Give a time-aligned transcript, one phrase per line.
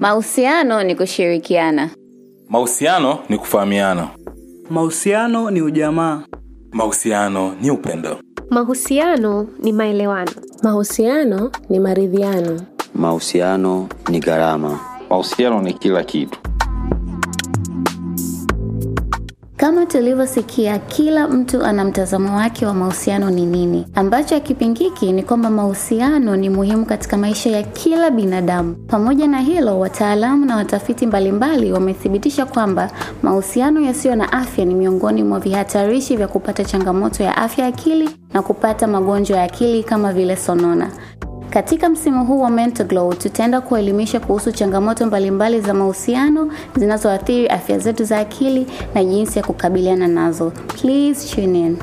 [0.00, 1.90] Mahusiano ni kushirikiana.
[2.48, 4.08] Mahusiano ni kufahamiana.
[4.70, 6.22] Mahusiano ni ujamaa.
[6.72, 8.16] Mahusiano ni upendo.
[8.50, 10.30] Mahusiano ni maelewano.
[10.62, 12.60] Mahusiano ni maridhiano.
[12.94, 14.80] Mahusiano ni gharama.
[15.10, 16.38] Mahusiano ni kila kitu.
[19.68, 23.86] Kama tulivyosikia, kila mtu ana mtazamo wake wa mahusiano ni nini.
[23.94, 28.74] Ambacho hakipingiki ni kwamba mahusiano ni muhimu katika maisha ya kila binadamu.
[28.86, 32.90] Pamoja na hilo, wataalamu na watafiti mbalimbali wamethibitisha kwamba
[33.22, 38.10] mahusiano yasiyo na afya ni miongoni mwa vihatarishi vya kupata changamoto ya afya ya akili
[38.32, 40.90] na kupata magonjwa ya akili kama vile sonona.
[41.50, 47.78] Katika msimu huu wa Mental Glow tutaenda kuelimisha kuhusu changamoto mbalimbali za mahusiano zinazoathiri afya
[47.78, 50.50] zetu za akili na jinsi ya kukabiliana nazo.
[50.50, 51.76] Please tune in.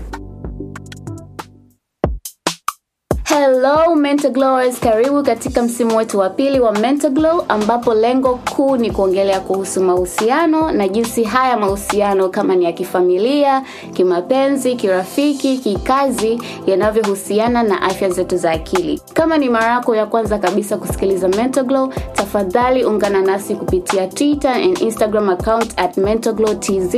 [3.40, 8.78] Hello Mental Glowers, karibu katika msimu wetu wa pili wa Mental Glow ambapo lengo kuu
[8.78, 16.42] ni kuongelea kuhusu mahusiano na jinsi haya mahusiano kama ni ya kifamilia, kimapenzi, kirafiki, kikazi
[16.66, 19.02] yanavyohusiana na afya zetu za akili.
[19.14, 24.52] Kama ni mara yako ya kwanza kabisa kusikiliza Mental Glow, tafadhali ungana nasi kupitia Twitter
[24.52, 26.96] and Instagram account at Mental Glow TZ,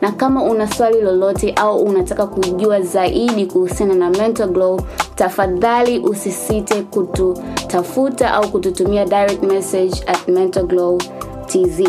[0.00, 4.80] na kama una swali lolote au unataka kujua zaidi kuhusiana na Mental Glow,
[5.14, 10.98] tafadhali usisite kututafuta au kututumia direct message at Mental Glow
[11.46, 11.80] TZ.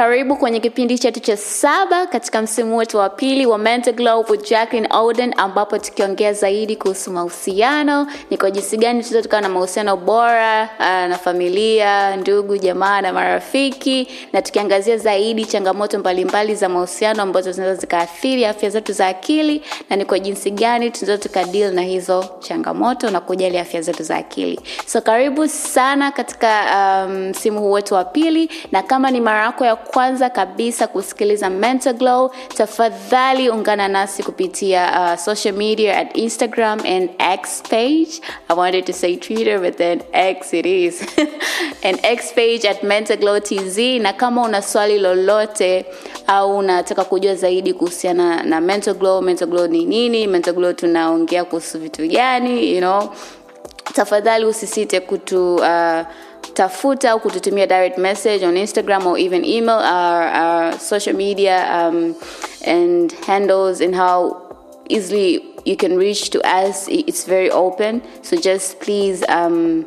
[0.00, 3.58] Karibu kwenye kipindi chetu cha saba katika msimu wetu wa pili wa
[3.96, 9.42] Glow with Jacqueline Oden, ambapo tukiongea zaidi kuhusu mahusiano, ni kwa jinsi gani tunaweza tukawa
[9.42, 16.54] na mahusiano bora uh, na familia, ndugu, jamaa na marafiki, na tukiangazia zaidi changamoto mbalimbali
[16.54, 21.22] za mahusiano ambazo zinaweza zikaathiri afya zetu za akili, na ni kwa jinsi gani tunaweza
[21.28, 24.60] tukadeal na hizo changamoto na kujali afya zetu za akili.
[24.86, 29.64] So karibu sana katika msimu um, huu wetu wa pili, na kama ni mara yako
[29.64, 36.80] ya kwanza kabisa kusikiliza Mental Glow, tafadhali ungana nasi kupitia uh, social media at Instagram
[36.86, 38.20] and X page.
[38.48, 41.02] I wanted to say Twitter but then X it is.
[41.84, 43.78] and X page at Mental Glow TZ.
[44.00, 45.84] Na kama una swali lolote
[46.26, 51.44] au unataka kujua zaidi kuhusiana na Mental Glow, Mental Glow ni nini, Mental Glow tunaongea
[51.44, 53.08] kuhusu vitu gani, you know,
[53.94, 56.00] tafadhali usisite kutu uh,
[56.54, 59.78] tafuta au kututumia direct message on instagram or even email.
[59.78, 62.14] Our, our social media um,
[62.66, 64.36] and handles and how
[64.88, 68.02] easily you can reach to us it's very open.
[68.22, 69.84] So just please um,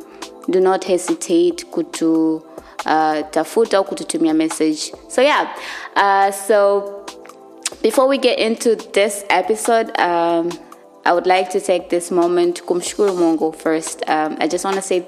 [0.50, 2.42] do not hesitate kutu
[2.86, 4.92] uh, tafuta au kututumia message.
[5.08, 5.54] So yeah
[5.96, 7.04] uh, so
[7.82, 10.50] before we get into this episode um,
[11.04, 14.02] i would like to take this moment kumshukuru mungu first.
[14.08, 15.02] Um, i just want to say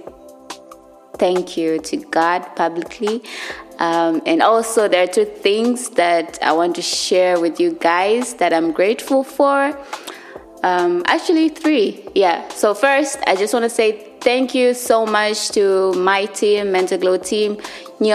[1.19, 3.22] thank you to God publicly.
[3.78, 8.34] Um, and also, there are two things that I want to share with you guys
[8.34, 9.78] that I'm grateful for.
[10.62, 12.09] Um, actually, three.
[12.15, 12.49] Yeah.
[12.49, 16.99] So, first, I just want to say thank you so much to my team, Mental
[16.99, 17.59] Glow team.
[18.00, 18.12] Ni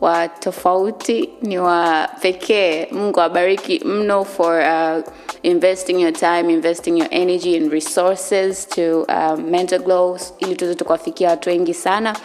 [0.00, 2.86] wa tofauti ni wa pekee.
[2.92, 5.12] Mungu abariki mno for uh,
[5.42, 11.30] investing your time investing your energy and resources to uh, mental glow ili tuweze tukawafikia
[11.30, 12.16] watu wengi sana.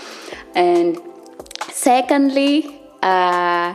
[0.56, 1.00] And
[1.74, 2.60] secondly
[3.04, 3.74] uh,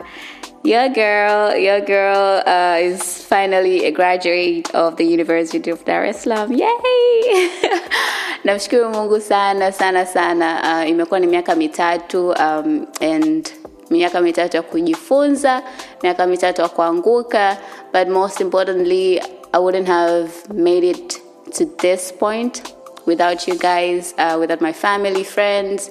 [0.64, 6.22] your girl your girl uh, is finally a graduate of the university of dar es
[6.22, 6.52] salaam.
[6.52, 7.48] Yay!
[8.44, 10.60] Namshukuru mungu sana sana sana.
[10.82, 13.52] Uh, imekuwa ni miaka mitatu um, and
[13.90, 15.62] miaka mitatu ya kujifunza
[16.02, 17.56] miaka mitatu ya kuanguka
[17.92, 19.18] but most importantly
[19.52, 21.22] i wouldn't have made it
[21.58, 22.62] to this point
[23.06, 25.90] without you guys uh, without my family friends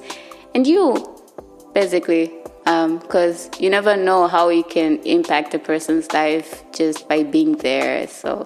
[0.54, 0.94] and you
[1.74, 2.32] basically
[2.66, 7.56] because um, you never know how you can impact a person's life just by being
[7.58, 8.44] there so.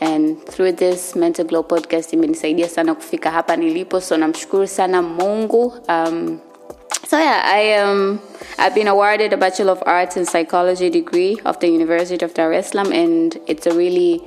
[0.00, 5.74] And through this mental glow podcast imenisaidia sana kufika hapa nilipo so namshukuru sana mungu
[5.88, 6.38] um,
[7.08, 8.20] so yeah, I um
[8.58, 12.52] I've been awarded a Bachelor of Arts in Psychology degree of the University of Dar
[12.52, 14.20] es Salaam, and it's a really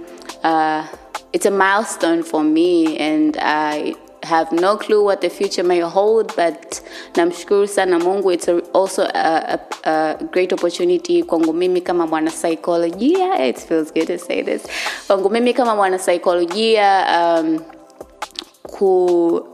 [0.44, 0.88] uh,
[1.32, 3.94] it's a milestone for me, and I
[4.24, 6.36] have no clue what the future may hold.
[6.36, 6.82] But
[7.14, 8.34] namshukuru sana Mungu.
[8.34, 13.40] It's a, also a, a, a great opportunity kwangu mimi kama mwana psychologia.
[13.48, 14.66] It feels good to say this.
[15.08, 17.64] Kwangu mimi kama mwana psychologia um,
[18.64, 19.48] ku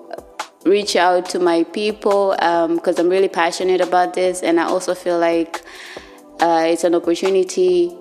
[0.67, 4.93] reach out to my people because um, I'm really passionate about this, and I also
[4.95, 5.61] feel like
[6.39, 7.91] uh, it's an opportunity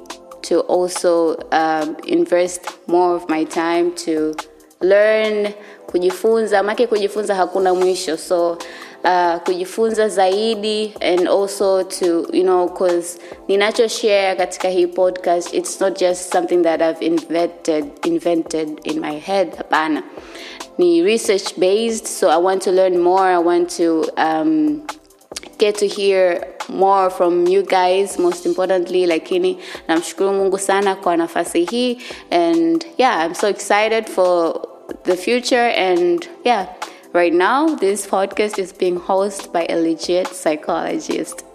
[0.42, 4.34] to also um, invest more of my time to
[4.80, 5.54] learn
[5.86, 8.16] kujifunza make kujifunza hakuna mwisho.
[8.16, 8.58] So
[9.04, 15.80] uh, kujifunza zaidi and also to you know cause ninacho share katika hii podcast it's
[15.80, 20.02] not just something that i've invented invented in my head hapana
[20.78, 23.20] research based so i want to learn more.
[23.26, 24.87] I want to um,
[25.58, 29.58] get to hear more from you guys most importantly lakini
[29.88, 31.99] namshukuru mungu sana kwa nafasi hii.
[32.31, 34.61] And yeah i'm so excited for
[35.05, 35.69] the future.
[35.76, 36.67] And yeah
[37.12, 41.44] right now this podcast is being hosted by a legit psychologist.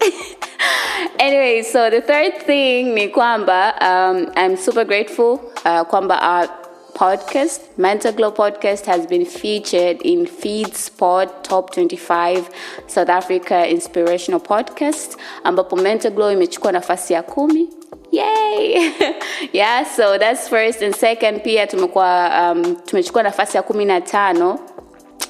[1.18, 5.32] Anyway so the third thing ni kwamba um, i'm super grateful
[5.64, 6.48] uh, kwamba our
[6.94, 7.60] podcast.
[7.78, 12.48] Mental glow podcast has been featured in Feedspot top 25
[12.86, 17.68] south africa inspirational podcast ambapo mental glow imechukua nafasi ya kumi.
[18.10, 18.92] Yay!
[19.52, 21.40] Yeah so that's first and second.
[21.42, 24.58] Pia tumekuwa um, tumechukua nafasi ya kumi na tano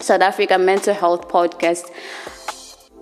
[0.01, 1.87] south africa mental health podcast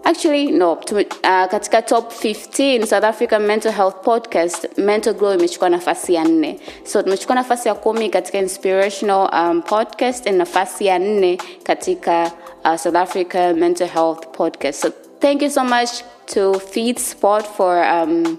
[0.05, 6.15] actually no uh, katika top 15 south african mental health podcast mental glow imechukua nafasi
[6.15, 6.61] ya nne.
[6.85, 12.31] So tumechukua nafasi ya kumi katika inspirational um, podcast and nafasi ya nne katika
[12.65, 14.83] uh, south africa mental health podcast.
[14.83, 15.91] So thank you so much
[16.27, 18.39] to feed Spot for um,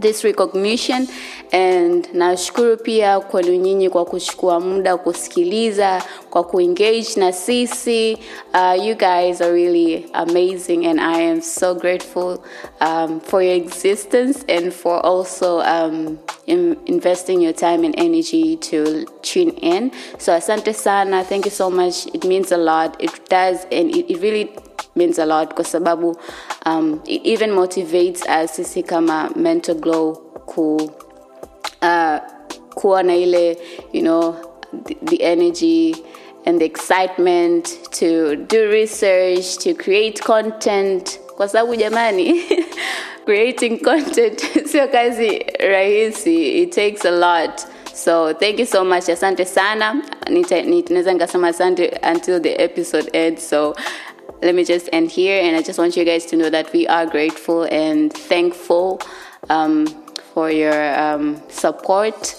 [0.00, 1.08] this recognition.
[1.52, 6.02] And nashukuru pia kwenu nyinyi kwa kuchukua muda kusikiliza
[6.36, 8.18] kwa kuengage na sisi.
[8.54, 12.38] Uh, you guys are really amazing and i am so grateful
[12.80, 19.06] um, for your existence and for also um, in investing your time and energy to
[19.22, 19.90] tune in.
[20.18, 21.24] So asante sana.
[21.24, 22.06] Thank you so much.
[22.12, 22.96] It means a lot.
[23.02, 24.50] It does and it, it really
[24.94, 26.16] means a lot kwa sababu
[26.66, 30.12] um, it even motivates us sisi kama mental glow
[30.46, 30.76] ku
[31.82, 32.18] uh,
[32.74, 33.56] kuwa na ile
[33.92, 34.34] you know
[34.84, 35.94] the, the energy
[36.46, 41.20] and the excitement to do research to create content.
[41.36, 42.42] Kwa sababu jamani
[43.24, 44.38] creating content
[44.70, 46.62] sio kazi rahisi.
[46.62, 47.66] It takes a lot.
[47.94, 49.08] So thank you so much.
[49.08, 50.02] Asante sana.
[50.30, 53.48] Naweza nikasema asante until the episode ends.
[53.48, 53.74] So
[54.42, 56.86] let me just end here and i just want you guys to know that we
[56.86, 59.00] are grateful and thankful
[59.48, 59.86] um,
[60.34, 62.34] for your um, support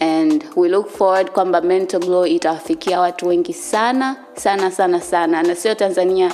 [0.00, 5.42] and we look forward kwamba mental glow itawafikia watu wengi sana sana sana sana.
[5.42, 6.32] Na sio tanzania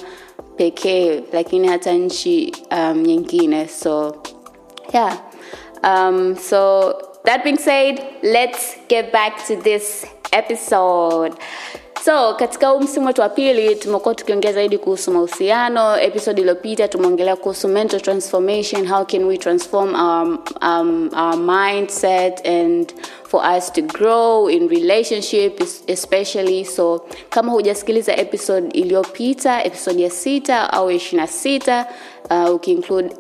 [0.56, 3.68] pekee lakini hata nchi um, nyingine.
[3.68, 4.16] So
[4.94, 5.18] yeah.
[5.84, 6.92] Um, so
[7.24, 11.34] that being said let's get back to this episode.
[12.04, 16.00] So katika huu msimu wetu wa pili tumekuwa tukiongea zaidi kuhusu mahusiano.
[16.00, 22.92] Episode iliyopita tumeongelea kuhusu mental transformation how can we transform our, um, our mindset and
[23.30, 26.64] for us to grow in relationship especially.
[26.64, 31.86] So kama hujasikiliza episode iliyopita episode ya sita au ishirina sita
[32.30, 33.16] uh, ukiinclude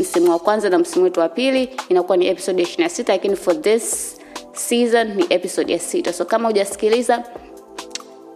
[0.00, 3.36] msimu wa kwanza na msimu wetu wa pili inakuwa ni episode ya ishirina sita lakini
[3.36, 4.16] for this
[4.52, 6.12] season ni episode ya sita.
[6.12, 7.24] So kama hujasikiliza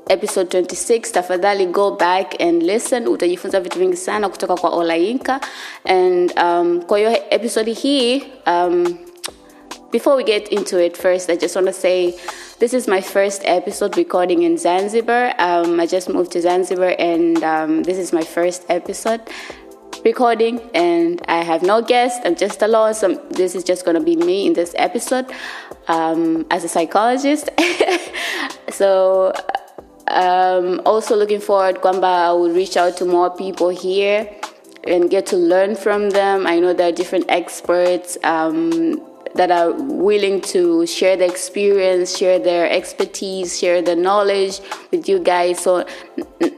[0.09, 3.09] episode 26 tafadhali go back and listen.
[3.09, 5.41] Utajifunza vitu vingi sana kutoka kwa olainka
[5.85, 8.97] and um, kwa hiyo episode hii um,
[9.91, 12.19] before we get into it first i just want to say
[12.59, 15.35] this is my first episode recording in zanzibar.
[15.39, 19.21] Um, i just moved to zanzibar and um, this is my first episode
[20.05, 24.03] recording and i have no guest i'm just alone so this is just going to
[24.03, 25.27] be me in this episode
[25.89, 27.51] um, as a psychologist.
[28.71, 29.33] So
[30.07, 34.29] um, also looking forward kwamba i will reach out to more people here
[34.85, 36.47] and get to learn from them.
[36.47, 38.97] I know there are different experts um,
[39.35, 44.61] that are willing to share their experience share their expertise share their knowledge
[44.93, 45.63] with you guys.
[45.63, 45.85] So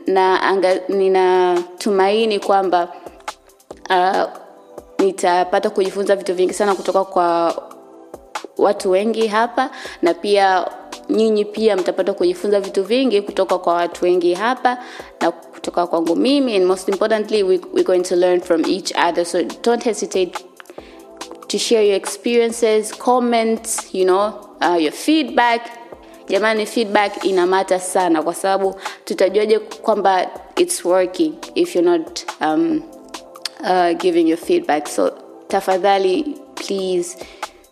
[0.06, 2.88] na anga, ninatumaini kwamba
[3.90, 4.22] uh,
[4.98, 7.54] nitapata kujifunza vitu vingi sana kutoka kwa
[8.58, 9.70] watu wengi hapa
[10.02, 10.66] na pia
[11.10, 14.78] nyinyi pia mtapata kujifunza vitu vingi kutoka kwa watu wengi hapa
[15.20, 16.56] na kutoka kwangu mimi.
[16.56, 19.24] And most importantly we, we're going to learn from each other.
[19.24, 20.32] So don't hesitate
[21.52, 25.78] to share your experiences comments you know uh, your feedback.
[26.28, 32.82] Jamani feedback inamata sana kwa sababu tutajuaje kwamba it's working if you're not um,
[33.60, 34.88] uh, giving your feedback.
[34.88, 35.10] So
[35.48, 37.18] tafadhali please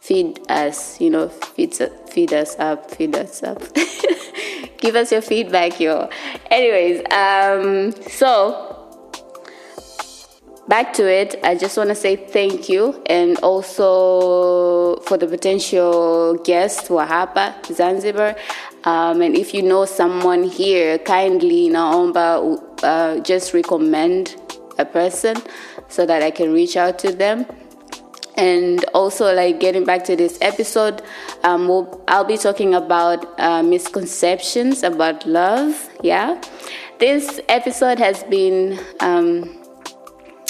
[0.01, 1.75] feed us you know feed,
[2.11, 3.63] feed us up feed us up.
[4.81, 6.09] Give us your feedback yo.
[6.51, 8.70] Anyways um so
[10.69, 16.35] back to it, I just want to say thank you and also for the potential
[16.45, 18.37] guest who are hapa Zanzibar.
[18.85, 24.37] Um, and if you know someone here, kindly naomba uh, just recommend
[24.79, 25.37] a person
[25.89, 27.47] so that I can reach out to them.
[28.37, 31.03] And also, like getting back to this episode,
[31.43, 35.91] um, we'll, I'll be talking about uh, misconceptions about love.
[36.03, 36.41] Yeah,
[37.01, 39.60] this episode has been um,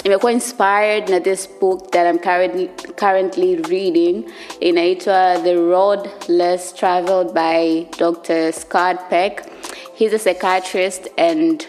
[0.05, 4.25] imekuwa inspired na this book that I'm currently, currently reading
[4.61, 8.53] inaitwa The Road Less Traveled by Dr.
[8.53, 9.45] Scott Peck.
[9.95, 11.67] He's a psychiatrist and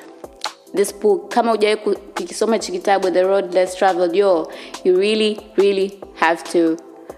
[0.74, 4.52] this book kama hujawahi kukisoma hichi kitabu The Road Less Traveled yo
[4.84, 6.78] you really really have to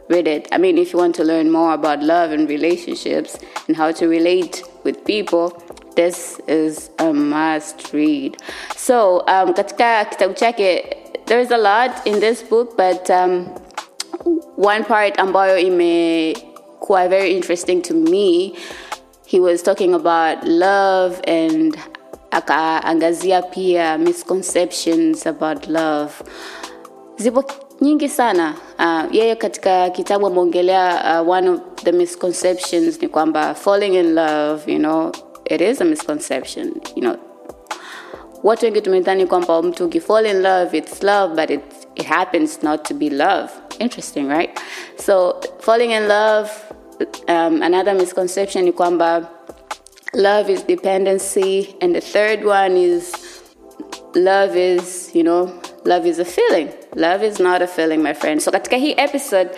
[0.09, 0.47] read it.
[0.51, 4.07] I mean if you want to learn more about love and relationships and how to
[4.07, 5.51] relate with people
[5.95, 8.37] this is a must read.
[8.75, 13.47] So um, katika kitabu chake there is a lot in this book but um,
[14.57, 18.53] one part ambayo imekuwa very interesting to me
[19.25, 21.77] he was talking about love and
[22.31, 26.11] akaangazia pia misconceptions about love.
[27.17, 27.43] Zipo
[27.81, 28.53] nyingi sana.
[28.79, 34.71] Uh, yeye katika kitabu ameongelea uh, one of the misconceptions ni kwamba falling in love
[34.73, 35.11] you know
[35.45, 37.15] it is a misconception you know
[38.43, 41.61] watu wengi tumedhani kwamba mtu ukifall in love it's love but it,
[41.95, 43.49] it happens not to be love.
[43.79, 44.59] Interesting right?
[45.05, 46.49] So falling in love
[47.27, 49.29] um, another misconception ni kwamba
[50.13, 53.13] love is dependency and the third one is
[54.15, 55.49] love is you know
[55.85, 56.69] love is a feeling.
[56.95, 58.41] Love is not a feeling my friend.
[58.41, 59.49] So katika hii episode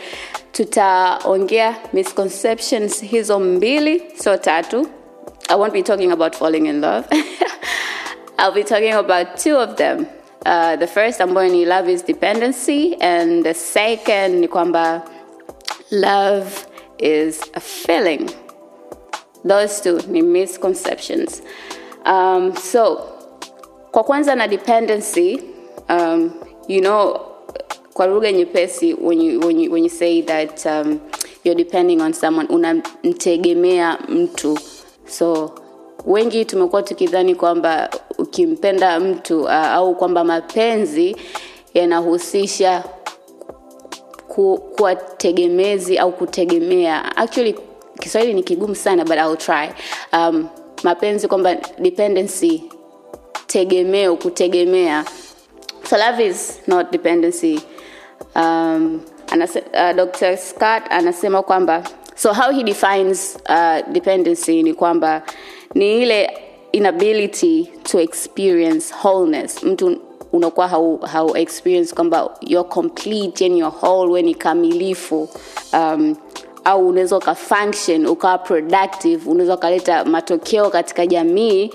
[0.51, 4.87] tutaongea misconceptions hizo mbili so tatu.
[5.49, 7.07] I won't be talking about falling in love
[8.37, 10.07] I'll be talking about two of them.
[10.45, 15.01] Uh, the first ambayo ni love is dependency and the second ni kwamba
[15.91, 16.67] love
[16.99, 18.29] is a feeling.
[19.43, 21.41] Those two ni misconceptions.
[22.05, 22.95] Um, so
[23.91, 25.39] kwa kwanza na dependency,
[25.89, 26.33] um,
[26.67, 27.19] you know,
[27.93, 30.99] kwa lugha nyepesi when you, when when you say that um,
[31.43, 34.59] you're depending on someone, unamtegemea mtu.
[35.07, 35.51] So
[36.05, 41.15] wengi tumekuwa tukidhani kwamba ukimpenda mtu uh, au kwamba mapenzi
[41.73, 42.83] yanahusisha
[44.27, 47.17] ku, kuwa tegemezi au kutegemea.
[47.17, 47.55] Actually
[47.99, 49.69] kiswahili ni kigumu sana but I'll try.
[50.13, 50.47] Um,
[50.83, 52.63] mapenzi kwamba dependency
[53.47, 55.05] tegemeo kutegemea.
[55.89, 57.59] So love is not dependency.
[58.35, 61.83] Um, anase, uh, dr scott anasema kwamba
[62.15, 65.21] so how he defines uh, dependency ni kwamba
[65.73, 66.37] ni ile
[66.75, 69.63] inability to experience wholeness.
[69.63, 69.97] Mtu
[70.33, 75.29] unakuwa hau, hau experience kwamba you're complete yani you're whole we ni kamilifu
[75.73, 76.15] um,
[76.63, 81.71] au unaweza ukafunction ukawa productive unaweza ukaleta matokeo katika jamii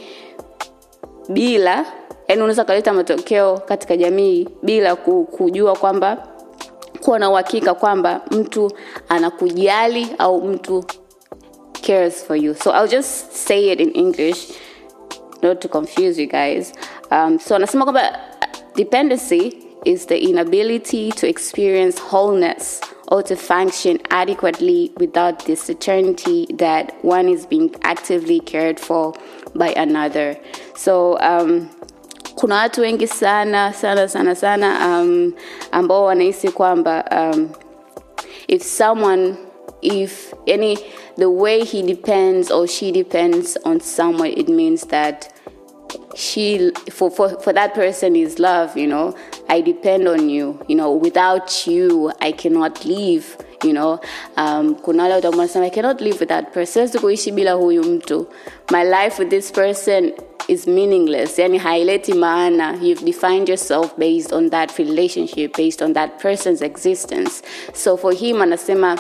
[1.28, 1.86] bila
[2.28, 6.28] yani unaweza ukaleta matokeo katika jamii bila kujua kwamba
[7.04, 8.72] kuwa na uhakika kwamba mtu
[9.08, 10.84] anakujali au mtu
[11.86, 12.54] cares for you.
[12.54, 14.48] So i'll say it in english
[15.42, 16.72] not to confuse you guys.
[17.10, 18.20] Um, so anasema kwamba
[18.76, 19.52] dependency
[19.84, 27.28] is the inability to experience wholeness or to function adequately without the certainty that one
[27.32, 29.14] is being actively cared for
[29.54, 30.36] by another.
[30.76, 31.68] So um,
[32.36, 35.32] kuna watu wengi sana sana sana sana um,
[35.72, 37.48] ambao wanahisi kwamba um,
[38.48, 39.34] if someone
[39.82, 40.76] if any
[41.16, 45.32] the way he depends or she depends on someone it means that
[46.14, 49.16] she for, for for that person is love you know.
[49.48, 50.92] I depend on you you know.
[50.92, 54.00] Without you i cannot live you know.
[54.36, 56.88] Um, kuna wale watu i cannot live with that person.
[56.88, 58.26] Kuishi bila huyu mtu.
[58.70, 60.12] My life with this person
[60.48, 61.38] is meaningless.
[61.38, 62.78] Yani haileti maana.
[62.82, 67.42] You've defined yourself based on that relationship based on that person's existence.
[67.72, 68.98] So for him anasema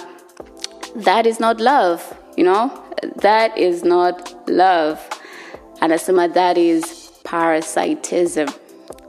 [0.96, 2.02] that is not love
[2.36, 2.70] you know?
[3.16, 4.98] That is not love.
[5.82, 8.48] And anasema that is parasitism.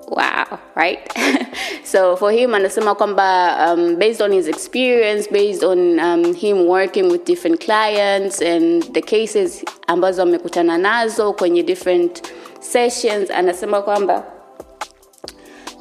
[0.07, 1.00] Wow right?
[1.83, 7.09] So for him anasema kwamba um, based on his experience based on um, him working
[7.11, 12.21] with different clients and the cases ambazo amekutana nazo kwenye different
[12.59, 14.23] sessions anasema kwamba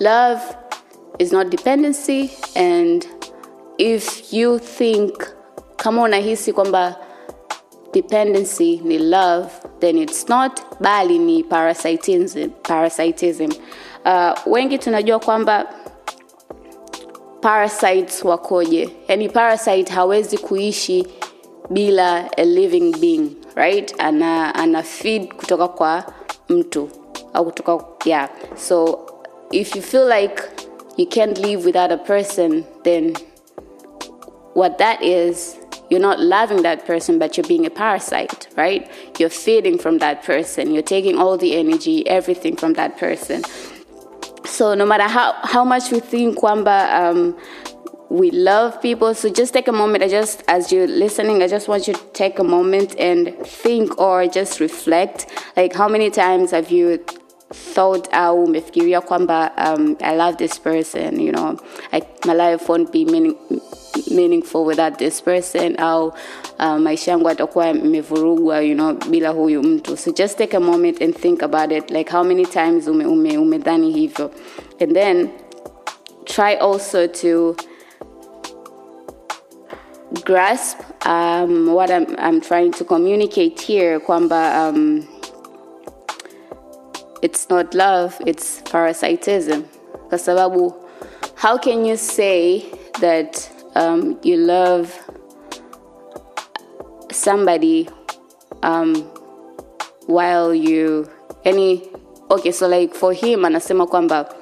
[0.00, 0.40] love
[1.18, 3.06] is not dependency and
[3.78, 5.39] if you think
[5.82, 6.96] kama unahisi kwamba
[7.92, 13.48] dependency ni love then it's not bali ni parasitism, parasitism.
[14.04, 15.66] Uh, wengi tunajua kwamba
[17.40, 18.90] parasites wakoje?
[19.08, 21.06] Yani parasite hawezi kuishi
[21.70, 23.94] bila a living being right?
[23.98, 26.04] Ana ana feed kutoka kwa
[26.48, 26.88] mtu
[27.32, 28.28] au kutoka yeah.
[28.56, 29.00] So
[29.50, 30.42] if you feel like
[30.96, 33.14] you can't live without a person then
[34.54, 35.59] what that is
[35.90, 38.90] you're not loving that person but you're being a parasite right?
[39.18, 40.72] You're feeding from that person.
[40.72, 43.42] You're taking all the energy everything from that person.
[44.44, 47.36] So no matter how, how much we think kwamba um,
[48.08, 49.14] we love people.
[49.14, 50.02] So just take a moment.
[50.02, 53.98] I just as you're listening i just want you to take a moment and think
[53.98, 55.26] or just reflect.
[55.56, 57.04] Like how many times have you
[57.54, 61.56] thought au umefikiria kwamba um, i love this person you know
[62.26, 63.36] my life won't be meaning,
[64.10, 66.12] meaningful without this person au
[66.58, 69.96] uh, maisha yangu atakuwa imevurugwa you know bila huyu mtu.
[69.96, 73.58] So just take a moment and think about it like how many times ume, ume,
[73.92, 74.30] hivyo.
[74.80, 75.30] And then
[76.24, 77.56] try also to
[80.24, 85.06] grasp um, what I'm, I'm trying to communicate here kwamba um,
[87.22, 89.62] it's not love it's parasitism.
[90.08, 90.74] Kwa sababu
[91.34, 92.62] how can you say
[93.00, 94.88] that um, you love
[97.12, 97.88] somebody
[98.62, 98.94] um,
[100.06, 101.08] while you
[101.44, 101.88] any
[102.30, 104.34] okay so like for him anasema kwamba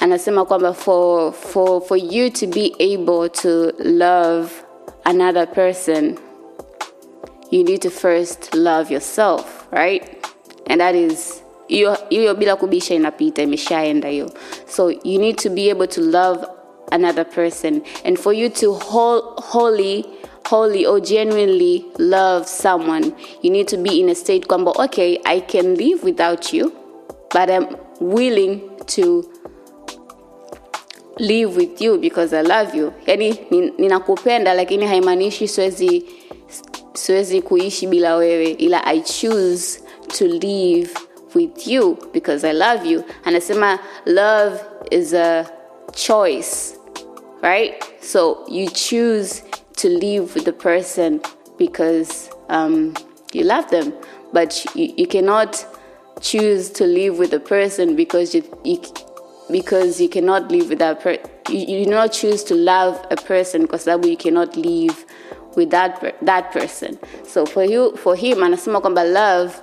[0.00, 4.50] anasema kwamba for, for, for you to be able to love
[5.04, 6.18] another person
[7.50, 10.02] you need to first love yourself right
[10.66, 11.42] and that is
[12.08, 14.30] hiyo bila kubisha inapita imeshaenda hiyo.
[14.66, 16.46] So you need to be able to love
[16.90, 17.82] another person.
[18.04, 20.04] And for you to wholly
[20.50, 25.40] wholly or genuinely love someone you need to be in a state kwamba okay i
[25.40, 26.72] can live without you
[27.34, 27.66] but i'm
[28.00, 29.24] willing to
[31.18, 32.92] live with you because i love you.
[33.06, 33.38] Yani
[33.78, 36.04] ninakupenda lakini haimaanishi siwezi
[36.94, 38.50] siwezi kuishi bila wewe.
[38.50, 40.94] Ila i choose to live
[41.34, 43.04] with you because i love you.
[43.24, 45.50] And I anasema love is a
[45.92, 46.76] choice
[47.42, 47.82] right?
[48.00, 49.42] So you choose
[49.76, 51.20] to live with the person
[51.58, 52.94] because um,
[53.32, 53.92] you love them.
[54.32, 55.64] But you, you cannot
[56.20, 58.82] choose to live with a person because you, you
[59.50, 63.16] because you cannot live with that person you, you do not choose to love a
[63.16, 65.04] person because that way you cannot live
[65.54, 66.98] with that that person.
[67.24, 69.62] So for you for him anasema kwamba love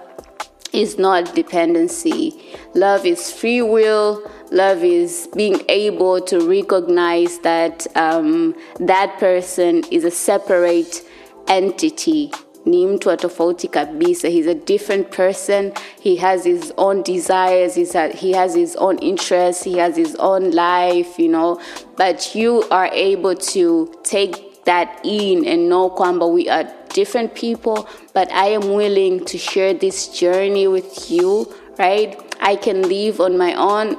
[0.74, 2.34] is not dependency.
[2.74, 4.30] Love is free will.
[4.52, 11.04] Love is being able to recognize that um, that person is a separate
[11.48, 12.32] entity.
[12.66, 15.74] Ni mtu wa he's a different person.
[16.00, 17.76] He has his own desires.
[17.76, 19.64] He's a, he has his own interests.
[19.64, 21.60] He has his own life you know.
[21.98, 27.88] But you are able to take that in and know kwamba we are different people
[28.14, 33.38] but i am willing to share this journey with you right i can live on
[33.38, 33.96] my own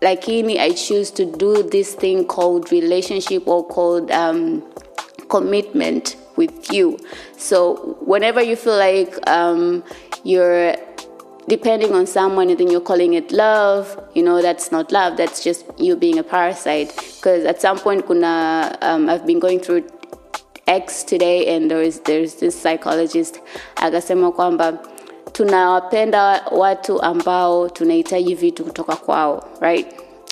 [0.00, 4.62] lakini i choose to do this thing called relationship or called um,
[5.28, 6.98] commitment with you.
[7.36, 9.82] So whenever you feel like um,
[10.24, 10.76] you're
[11.48, 15.16] depending on someone and then you're calling it love, you know, that's not love.
[15.16, 16.94] That's just you being a parasite.
[17.16, 19.88] Because at some point, kuna, um, I've been going through
[20.66, 23.40] X today and there is, there's this psychologist
[23.76, 24.78] akasema kwamba
[25.32, 29.86] tunawapenda watu ambao tunahitaji vitu kutoka kwao right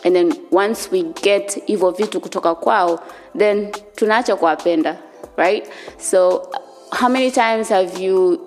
[0.04, 3.00] and then once we get hivyo vitu kutoka kwao
[3.38, 4.96] then tunaacha kuwapenda
[5.36, 5.66] right?
[5.98, 6.50] So,
[6.92, 8.38] how many times have you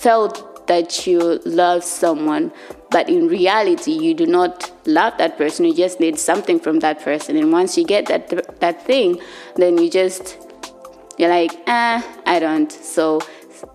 [0.00, 2.50] felt that you love someone,
[2.90, 5.66] but in reality, you do not love that person?
[5.66, 8.28] You just need something from that person, and once you get that
[8.60, 9.20] that thing,
[9.56, 10.36] then you just
[11.18, 12.72] you're like, ah, I don't.
[12.72, 13.20] So,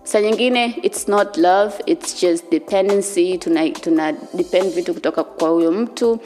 [0.04, 5.72] sa nyingine it's not love it's just dependency tuna, tuna depend vitu kutoka kwa huyo
[5.72, 6.20] mtu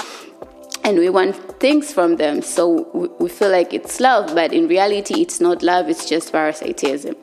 [0.85, 2.41] and we want things from them.
[2.41, 7.15] So we feel like it's love, but in reality, it's not love, it's just parasitism.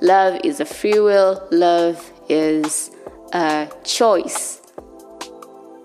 [0.00, 2.90] Love is a free will, love is
[3.32, 4.60] a choice.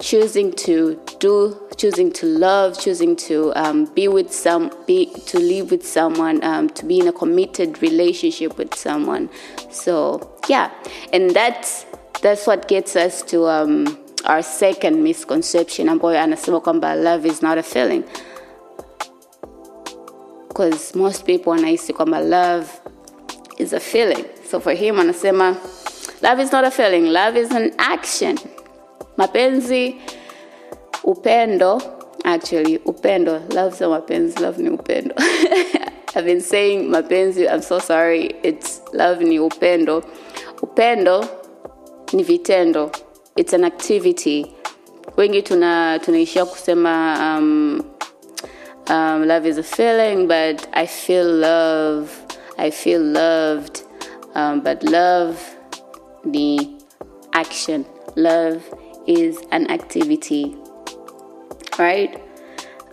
[0.02, 5.72] Choosing to do, choosing to love, choosing to um, be with some, be to live
[5.72, 9.30] with someone, um, to be in a committed relationship with someone.
[9.70, 10.72] So yeah,
[11.14, 11.86] and that's
[12.22, 15.90] that's what gets us to um, our second misconception.
[15.90, 18.04] And ambayo anasema kwamba love is not a feeling.
[20.48, 22.68] Because most people wanahisi kwamba love
[23.58, 24.26] is a feeling.
[24.50, 25.56] So for him anasema
[26.22, 27.12] love is not a feeling.
[27.14, 28.38] Love is an action.
[29.18, 30.00] Mapenzi
[31.04, 31.82] upendo
[32.24, 33.42] actually upendo.
[33.54, 35.16] Love sio mapenzi love ni upendo.
[36.16, 38.36] I've been saying mapenzi i'm so sorry.
[38.44, 40.04] It's love ni upendo.
[40.62, 41.26] Upendo
[42.14, 42.92] ni vitendo.
[43.36, 44.46] It's an activity.
[45.18, 47.84] Wengi tuna tunaishia kusema um,
[48.90, 52.10] um, love is a feeling but i feel love.
[52.58, 53.84] I feel loved.
[54.36, 55.38] Um, but love
[56.26, 56.78] ni
[57.34, 57.86] action.
[58.16, 58.62] Love
[59.08, 60.56] is an activity
[61.78, 62.20] right?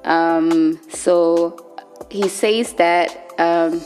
[0.05, 1.57] Um, so
[2.11, 3.81] he says that um,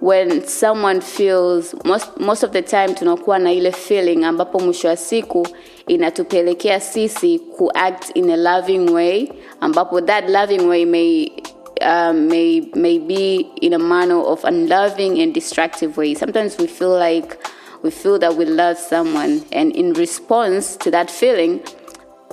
[0.00, 4.96] when someone feels most, most of the time tunakuwa na ile feeling ambapo mwisho wa
[4.96, 5.48] siku
[5.86, 9.28] inatupelekea sisi kuact in a loving way
[9.60, 11.32] ambapo that loving way may
[11.80, 16.14] um, may may be in a manner of unloving and destructive way.
[16.14, 17.36] Sometimes we feel like
[17.82, 21.60] we feel that we love someone and in response to that feeling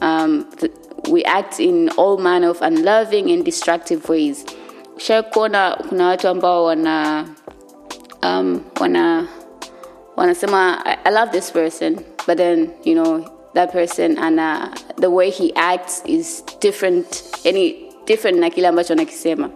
[0.01, 0.71] um, th-
[1.08, 4.46] we act in all manner of unloving and destructive ways.
[4.98, 7.26] Shai kuna watu ambao wana
[8.24, 9.28] um, wana
[10.15, 15.10] wanasema I, I love this person but then you know that person and uh, the
[15.10, 19.50] way he acts is different any different na kile ambacho anakisema.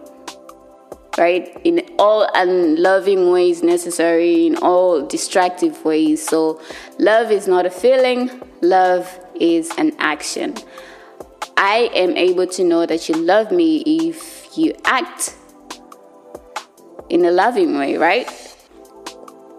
[1.18, 1.58] Right?
[1.64, 6.26] In all unloving ways necessary in all destructive ways.
[6.26, 6.62] So
[6.98, 8.30] love is not a feeling
[8.62, 9.08] love
[9.40, 10.54] is an action
[11.60, 15.36] i am able to know that you love me if you act
[17.10, 18.28] in a loving way right?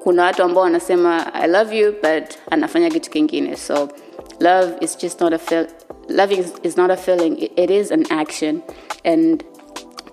[0.02, 3.56] Kuna watu ambao wanasema i love you but anafanya kitu kingine.
[3.56, 3.88] So
[4.40, 5.66] love is just not a feel
[6.08, 7.38] loving is, not a feeling.
[7.56, 8.62] It, is an action.
[9.04, 9.44] And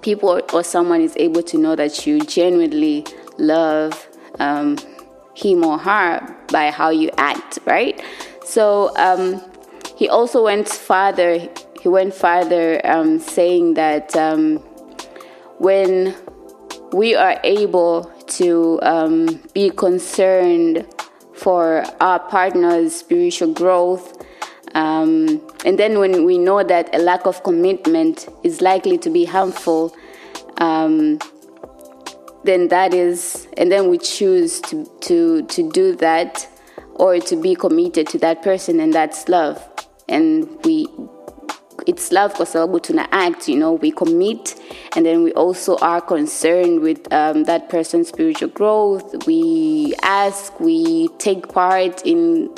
[0.02, 3.06] people or, someone is able to know that you genuinely
[3.38, 4.08] love
[4.40, 4.78] um,
[5.34, 8.02] him or her by how you act right?
[8.46, 9.42] So um,
[9.96, 11.48] he also went farther
[11.88, 14.58] he went further um, saying that um,
[15.58, 16.14] when
[16.92, 20.86] we are able to um, be concerned
[21.34, 24.22] for our partner's spiritual growth.
[24.74, 29.24] Um, and then when we know that a lack of commitment is likely to be
[29.24, 29.96] harmful,
[30.58, 31.20] um,
[32.44, 36.50] then that is, and then we choose to, to, to do that
[36.96, 39.66] or to be committed to that person, and that's love.
[40.10, 40.88] And we
[41.88, 44.56] it's love kwa sababu tuna act you know we commit
[44.96, 49.28] and then we also are concerned with um, that person's spiritual growth.
[49.28, 52.50] We ask we take part in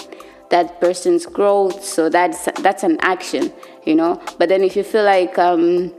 [0.50, 1.84] that person's growth.
[1.84, 3.52] So that's that's an action
[3.86, 4.22] you know.
[4.38, 5.94] But then if you feel like um,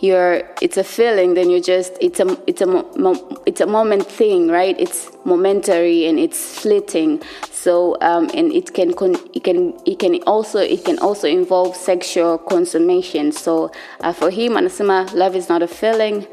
[0.00, 4.06] you're it's a feeling then you just it's a it's a mo- it's a moment
[4.06, 4.78] thing right?
[4.78, 10.22] It's momentary and it's fleeting so um, and it can con- it can it can
[10.26, 13.32] also it can also involve sexual consummation.
[13.32, 16.26] So uh, for him anasema love is not a feeling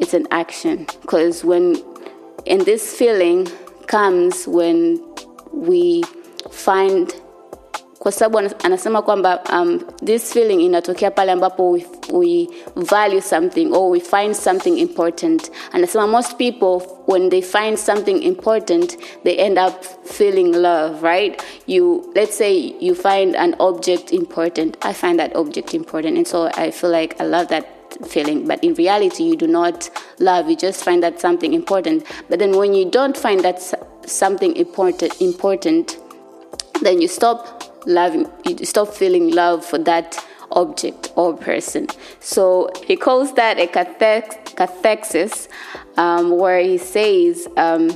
[0.00, 0.86] it's an action.
[1.02, 1.76] Because when
[2.46, 3.46] and this feeling
[3.86, 5.00] comes when
[5.52, 6.02] we
[6.50, 7.14] find
[8.00, 13.90] kwa sababu anasema kwamba um, this feeling inatokea pale ambapo we, we value something or
[13.90, 15.50] we find something important.
[15.72, 21.42] Anasema most people when they find something important they end up feeling love right?
[21.66, 24.76] You let's say you find an object important.
[24.80, 27.64] I find that object important and so i feel like i love that
[28.08, 28.46] feeling.
[28.46, 32.06] But in reality you do not love you just find that something important.
[32.30, 33.60] But then when you don't find that
[34.06, 35.98] something important important
[36.82, 41.86] then you stop loving you stop feeling love for that object or person.
[42.18, 45.48] So he calls that a cathex- cathexis
[45.96, 47.88] um, where he says um,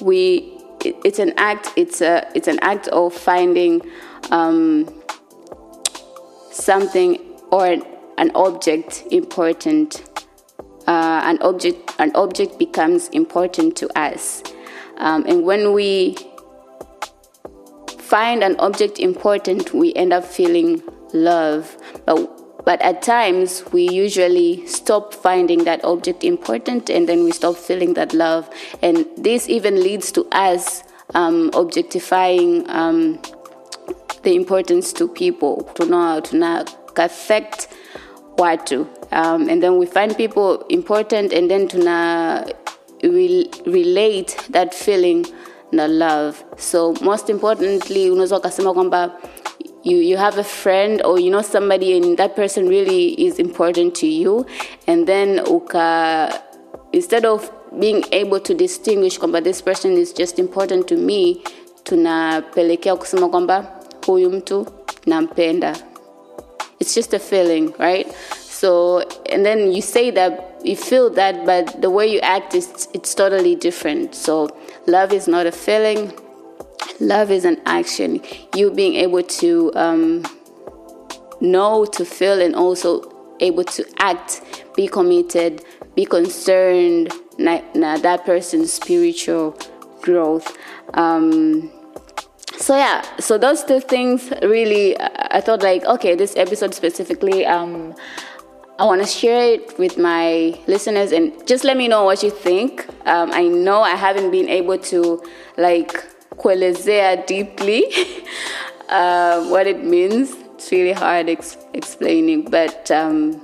[0.00, 3.82] we it, it's an act it's a it's an act of finding
[4.30, 4.92] um,
[6.50, 7.18] something
[7.50, 7.82] or an,
[8.18, 10.04] an object important
[10.86, 14.42] uh, an object an object becomes important to us.
[14.96, 16.16] Um, and when we
[18.10, 21.76] find an object important, we end up feeling love.
[22.06, 27.56] But, but at times, we usually stop finding that object important and then we stop
[27.56, 28.50] feeling that love.
[28.82, 30.82] And this even leads to us
[31.14, 33.22] um, objectifying um,
[34.24, 35.62] the importance to people.
[35.76, 36.64] Tuna, tuna
[36.96, 37.68] affect
[38.36, 38.88] watu.
[39.12, 42.52] Um, and then we find people important and then tuna
[43.04, 45.26] re- relate that feeling
[45.72, 49.18] na love so most importantly unaweza ukasema kwamba
[49.84, 54.00] you, you have a friend or you know somebody and that person really is important
[54.00, 54.46] to you
[54.86, 56.28] and then uka
[56.92, 61.36] instead of being able to distinguish kwamba this person is just important to me
[61.84, 64.66] tunapelekea kusema kwamba huyu mtu
[65.06, 65.76] nampenda
[66.80, 68.06] it's just a feeling, right?
[68.60, 69.02] So,
[69.32, 70.32] and then you say that
[70.64, 74.14] you feel that, but the way you act is it's totally different.
[74.14, 74.48] So,
[74.86, 76.12] love is not a feeling.
[77.00, 78.22] Love is an action.
[78.54, 80.24] You being able to um,
[81.40, 85.64] know, to feel, and also able to act, be committed,
[85.94, 87.12] be concerned.
[87.38, 89.56] That person's spiritual
[90.02, 90.56] growth.
[90.94, 91.70] Um,
[92.60, 97.94] so yeah so those two things really i thought like okay this episode specifically um
[98.80, 102.30] i want to share it with my listeners and just let me know what you
[102.30, 102.86] think.
[103.04, 105.22] Um, i know i haven't been able to
[105.58, 105.92] like
[106.36, 107.84] kuelezea deeply
[108.88, 110.34] uh, what it means.
[110.54, 113.42] It's really hard ex- explaining but um,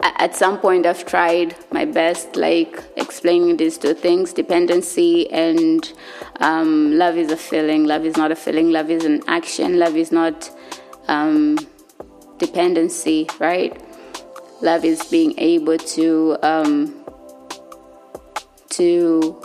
[0.00, 5.92] at some point i've tried my best like explaining these two things dependency and
[6.40, 7.82] um, love is a feeling.
[7.84, 8.70] Love is not a feeling.
[8.70, 9.76] Love is an action.
[9.76, 10.48] Love is not
[11.08, 11.58] um,
[12.38, 13.87] dependency right
[14.60, 17.04] love is being able to um,
[18.70, 19.44] to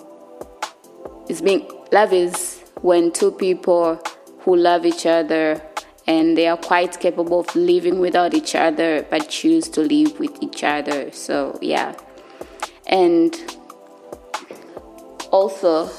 [1.29, 4.01] is being love is when two people
[4.39, 5.61] who love each other
[6.05, 10.41] and they are quite capable of living without each other but choose to live with
[10.41, 11.11] each other.
[11.11, 11.95] So yeah.
[12.87, 13.35] And
[15.31, 15.89] also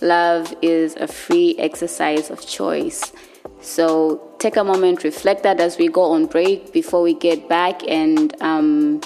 [0.00, 3.12] love is a free exercise of choice.
[3.60, 7.80] So take a moment reflect that as we go on break before we get back
[7.88, 9.00] and um,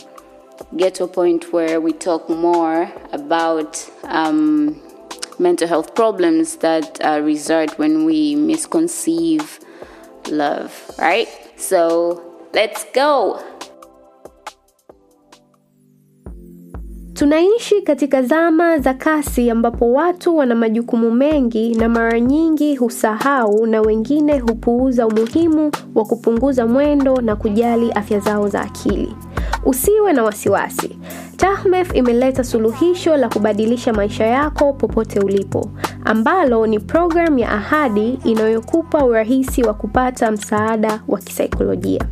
[0.77, 4.83] get to a point where we talk more about um,
[5.39, 9.61] mental health problems that uh, result when we misconceive
[10.29, 11.29] love, right?
[11.55, 13.41] So let's go.
[17.19, 23.81] Tunaishi katika zama za kasi ambapo watu wana majukumu mengi na mara nyingi husahau na
[23.81, 29.15] wengine hupuuza umuhimu wa kupunguza mwendo na kujali afya zao za akili.
[29.65, 30.99] Usiwe na wasiwasi.
[31.37, 35.71] Tahmef imeleta suluhisho la kubadilisha maisha yako popote ulipo,
[36.05, 42.05] ambalo ni programu ya Ahadi inayokupa urahisi wa kupata msaada wa kisaikolojia.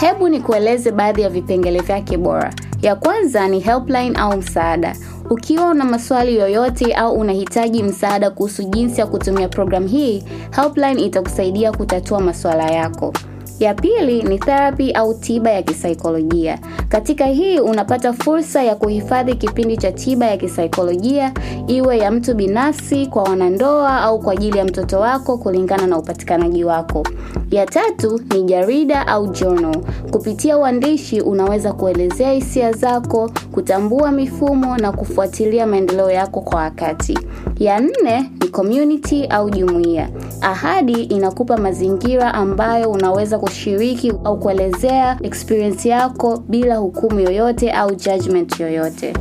[0.00, 2.54] Hebu nikueleze baadhi ya vipengele vyake bora.
[2.82, 4.96] Ya kwanza ni helpline au msaada.
[5.30, 10.24] Ukiwa una maswali yoyote au unahitaji msaada kuhusu jinsi ya kutumia programu hii,
[10.56, 13.12] helpline itakusaidia kutatua masuala yako.
[13.60, 16.58] Ya pili ni therapy au tiba ya kisaikolojia.
[16.88, 21.32] Katika hii unapata fursa ya kuhifadhi kipindi cha tiba ya kisaikolojia,
[21.66, 26.64] iwe ya mtu binafsi, kwa wanandoa au kwa ajili ya mtoto wako kulingana na upatikanaji
[26.64, 27.06] wako.
[27.50, 29.76] Ya tatu ni jarida au journal.
[30.10, 37.18] Kupitia uandishi unaweza kuelezea hisia zako, kutambua mifumo na kufuatilia maendeleo yako kwa wakati.
[37.58, 40.08] Ya nne ni community au jumuiya.
[40.40, 48.60] Ahadi inakupa mazingira ambayo unaweza kushiriki au kuelezea experience yako bila hukumu yoyote au judgment
[48.60, 49.12] yoyote.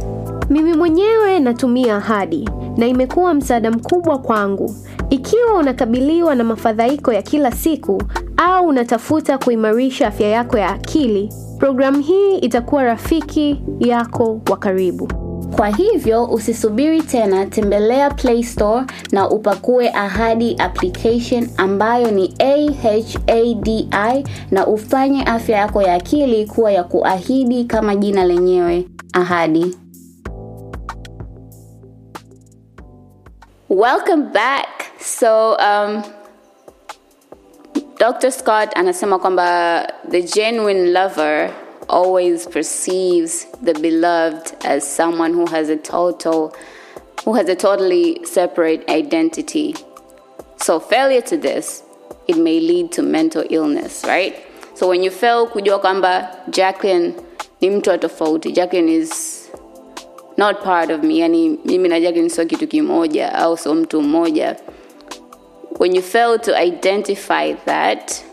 [0.49, 4.75] Mimi mwenyewe natumia Ahadi na imekuwa msaada mkubwa kwangu.
[5.09, 8.03] Ikiwa unakabiliwa na mafadhaiko ya kila siku
[8.37, 15.26] au unatafuta kuimarisha afya yako ya akili, programu hii itakuwa rafiki yako wa karibu.
[15.55, 23.89] Kwa hivyo usisubiri tena, tembelea Play Store na upakue Ahadi application ambayo ni AHADI
[24.51, 29.77] na ufanye afya yako ya akili kuwa ya kuahidi kama jina lenyewe, Ahadi.
[33.69, 34.67] Welcome back.
[34.99, 36.03] So um,
[37.99, 38.31] Dr.
[38.31, 41.49] Scott anasema kwamba the genuine lover
[41.89, 46.53] always perceives the beloved as someone who has a total
[47.25, 49.75] who has a totally separate identity.
[50.57, 51.83] So failure to this
[52.27, 54.35] it may lead to mental illness, right?
[54.75, 57.13] So when you fail kujua kwamba Jacqueline
[57.61, 59.49] ni mtu tofauti, Jacqueline is
[60.37, 64.55] not part of me, yani mimi na Jacqueline sio kitu kimoja au sio mtu mmoja.
[65.79, 68.23] When you fail to identify that,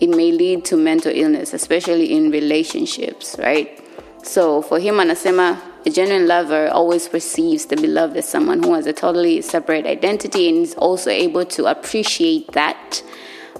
[0.00, 3.78] it may lead to mental illness, especially in relationships, right?
[4.22, 8.86] So for him, anasema, a genuine lover always perceives the beloved as someone who has
[8.86, 13.02] a totally separate identity and is also able to appreciate that.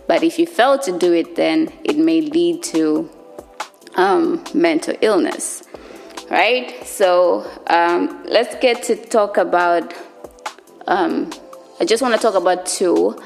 [0.07, 3.09] But if you fail to do it, then it may lead to
[3.95, 5.63] um, mental illness,
[6.31, 6.87] right?
[6.87, 9.95] So um, let's get to talk about.
[10.87, 11.31] Um,
[11.81, 13.19] I just want to talk about two.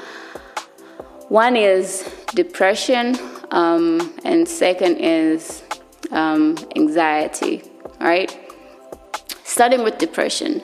[1.29, 3.17] One is depression,
[3.51, 5.63] um, and second is
[6.11, 7.63] um, anxiety.
[7.99, 8.37] All right.
[9.43, 10.59] Starting with depression.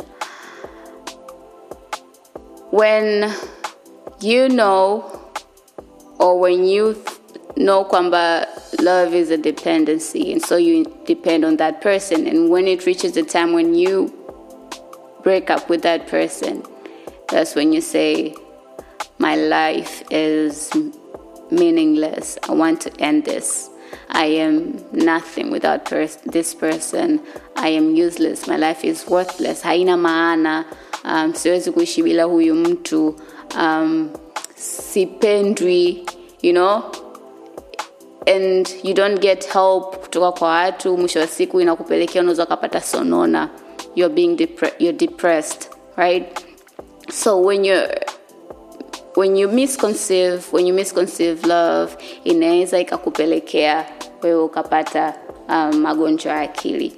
[2.70, 3.34] When
[4.20, 5.20] you know,
[6.20, 7.04] or when you
[7.58, 8.48] know kwamba
[8.82, 13.12] love is a dependency and so you depend on that person and when it reaches
[13.12, 14.12] the time when you
[15.22, 16.64] break up with that person
[17.28, 18.34] that's when you say
[19.22, 20.70] my life is
[21.52, 22.38] meaningless.
[22.50, 23.70] I want to end this.
[24.10, 27.20] I am nothing without pers- this person.
[27.56, 28.48] I am useless.
[28.48, 29.62] My life is worthless.
[29.64, 30.66] Haina maana.
[31.06, 33.16] Um, siwezi kuishi bila huyu mtu.
[33.60, 34.10] Um,
[34.56, 36.06] sipendwi
[36.42, 36.84] you know?
[38.28, 40.98] And you don't get help kutoka kwa watu.
[40.98, 43.50] Mwisho wa siku inakupelekea unaweza ukapata sonona.
[43.96, 46.40] You're being depre- you're depressed right?
[47.12, 47.90] So when you're
[49.16, 53.86] when you misconceive when you misconceive love inaweza ikakupelekea
[54.24, 55.14] wewe ukapata
[55.50, 56.94] um, magonjwa ya akili.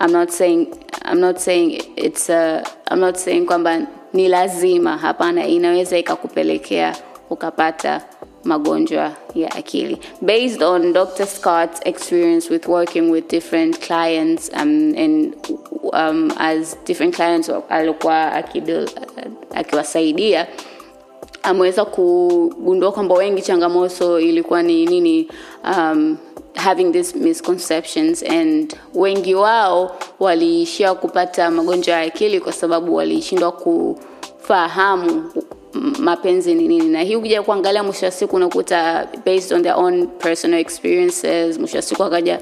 [0.00, 0.66] I'm not saying
[1.12, 6.96] I'm not saying it's a, I'm not saying kwamba ni lazima hapana inaweza ikakupelekea
[7.30, 8.02] ukapata
[8.44, 9.98] magonjwa ya akili.
[10.20, 15.34] Based on dr scott's experience with working with different clients um, and
[15.92, 18.32] um, as different clients alikuwa
[19.54, 20.46] akiwasaidia
[21.42, 25.28] ameweza kugundua kwamba wengi changamoto ilikuwa ni nini
[25.64, 26.16] um,
[26.54, 35.30] having these misconceptions and wengi wao waliishia kupata magonjwa ya akili kwa sababu walishindwa kufahamu
[35.98, 36.88] mapenzi ni nini.
[36.88, 41.76] Na hii ukija kuangalia mwisho wa siku unakuta based on their own personal experiences mwisho
[41.76, 42.40] wa siku akaja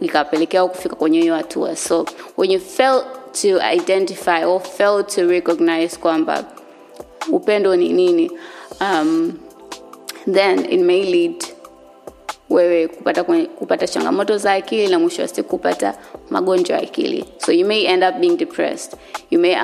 [0.00, 1.76] ikapelekea kufika kwenye hiyo hatua.
[1.76, 2.06] So
[2.36, 3.02] when you fail
[3.42, 6.44] to identify or fail to recognize kwamba
[7.32, 8.30] upendo ni nini
[8.80, 9.32] um,
[10.32, 11.44] then it may lead
[12.50, 13.24] wewe kupata,
[13.58, 15.94] kupata changamoto za akili na mwisho wa siku kupata
[16.30, 17.24] magonjwa ya akili.
[17.38, 18.98] So you may end up being depressed.
[19.30, 19.56] You may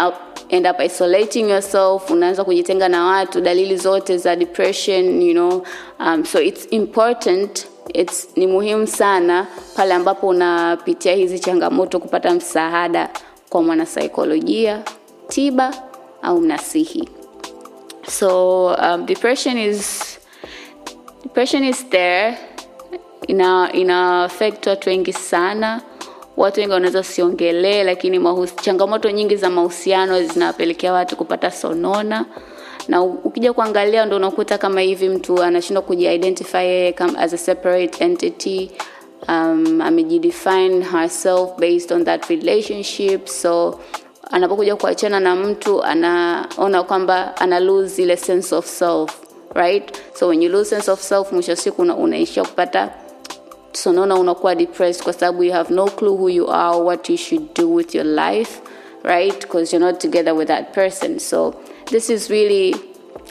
[0.48, 2.10] end up isolating yourself.
[2.10, 5.62] Unaanza kujitenga na watu dalili zote za depression you know.
[6.00, 13.08] Um, so it's important it's, ni muhimu sana pale ambapo unapitia hizi changamoto kupata msaada
[13.50, 14.82] kwa mwanasaikolojia
[15.28, 15.74] tiba
[16.22, 17.08] au mnasihi.
[18.10, 20.18] So um, depression is
[21.22, 22.38] depression is there.
[23.26, 25.80] Ina ina affect watu wengi sana.
[26.36, 32.24] Watu wengi wanaweza siongelee lakini mahus, changamoto nyingi za mahusiano zinawapelekea watu kupata sonona.
[32.88, 38.70] Na ukija kuangalia ndo unakuta kama hivi mtu anashindwa kujiidentify yeye as a separate entity
[39.28, 43.26] um, amejidefine herself based on that relationship.
[43.28, 43.80] So
[44.30, 49.20] anapokuja kuachana na mtu anaona kwamba ana lose ile sense of self
[49.54, 49.98] right?
[50.14, 52.90] So when you lose sense of self mwisho siku una, unaishia kupata
[53.72, 57.54] sonona unakuwa depressed kwa sababu you have no clue who you are what you should
[57.54, 58.60] do with your life
[59.04, 59.40] right?
[59.40, 61.18] Because you're not together with that person.
[61.18, 61.54] So
[61.86, 62.76] this is really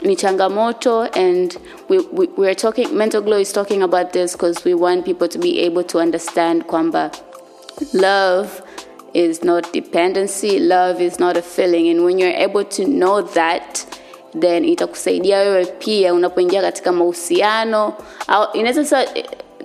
[0.01, 1.57] ni changamoto and
[1.89, 5.38] we, we, we're talking mental glow is talking about this because we want people to
[5.39, 7.12] be able to understand kwamba
[7.93, 8.62] love
[9.13, 11.89] is not dependency love is not a feeling.
[11.89, 13.85] And when you're able to know that
[14.33, 17.93] then itakusaidia wewe pia unapoingia katika mahusiano.
[18.27, 19.05] Au inaweza sa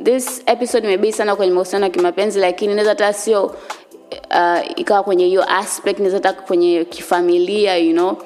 [0.03, 5.27] this episode imebei sana kwenye mahusiano ya kimapenzi lakini inaweza hata sio uh, ikawa kwenye
[5.27, 8.17] hiyo aspect inaweza hata kwenye kifamilia you know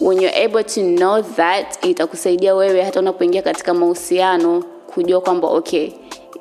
[0.00, 5.90] when you're able to know that itakusaidia wewe hata unapoingia katika mahusiano kujua kwamba okay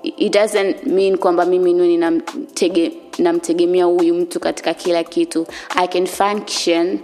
[0.03, 2.21] it doesn't mean kwamba mimi nini
[3.17, 5.47] namtegemea huyu mtu katika kila kitu.
[5.75, 6.99] I can function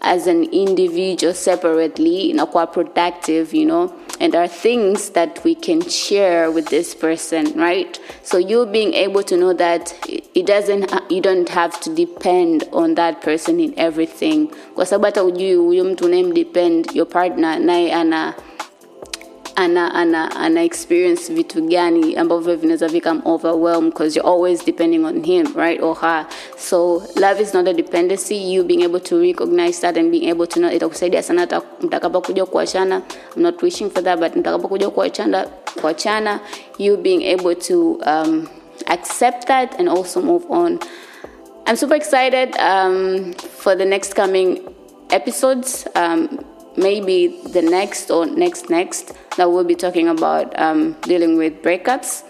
[0.00, 3.90] as an individual separately inakuwa productive you know?
[4.20, 8.00] And there are things that we can share with this person right?
[8.22, 9.94] So you being able to know that
[10.36, 14.48] it doesn't you don't have to depend on that person in everything.
[14.74, 18.34] Kwa sababu hata ujui huyo mtu unayemdepend your partner naye ana
[19.56, 25.22] ana ana ana experience vitu gani ambavyo vinaweza become overwhelmed because you're always depending on
[25.24, 26.26] him right or her.
[26.58, 28.36] So love is not a dependency.
[28.36, 32.46] You being able to recognize that and being able to know itakusaidia sana hata mtakapokuja
[32.46, 33.02] kuachana.
[33.36, 35.46] I'm not wishing for that but mtakapokuja kuachana
[35.80, 36.40] kuachana
[36.78, 38.46] you being able to um,
[38.88, 40.80] accept that and also move on.
[41.66, 44.72] I'm super excited um, for the next coming
[45.10, 45.86] episodes.
[45.94, 46.44] Um,
[46.76, 52.22] maybe the next or next next that we'll be talking about um, dealing with breakups.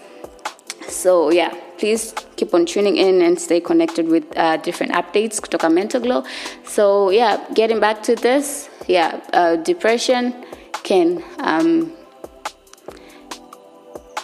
[0.87, 5.71] So yeah please keep on tuning in and stay connected with uh, different updates kutoka
[5.71, 6.23] mental glow.
[6.63, 10.33] So yeah getting back to this yeah uh, depression
[10.83, 11.93] can um,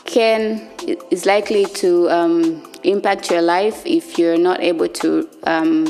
[0.06, 0.70] can
[1.12, 5.88] is likely to um, impact your life if you're not able to um,